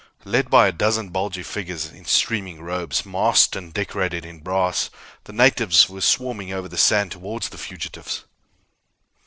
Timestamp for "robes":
2.63-3.05